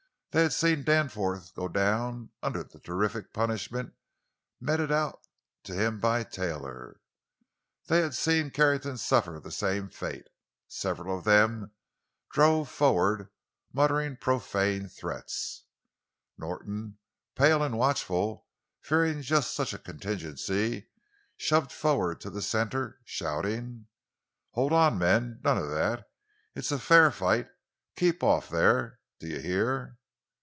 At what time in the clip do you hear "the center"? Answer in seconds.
22.29-23.01